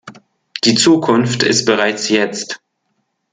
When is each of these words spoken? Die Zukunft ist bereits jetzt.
Die 0.63 0.73
Zukunft 0.73 1.43
ist 1.43 1.65
bereits 1.65 2.09
jetzt. 2.09 2.59